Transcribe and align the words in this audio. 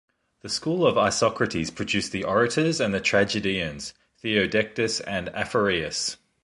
The 0.41 0.49
school 0.49 0.87
of 0.87 0.97
Isocrates 0.97 1.69
produced 1.69 2.11
the 2.11 2.23
orators 2.23 2.81
and 2.81 2.95
tragedians, 3.03 3.93
Theodectes 4.23 4.99
and 5.05 5.27
Aphareus. 5.35 6.17